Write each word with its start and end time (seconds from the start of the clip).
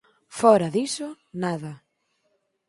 Fóra 0.39 0.67
diso, 0.75 1.07
nada. 1.43 1.73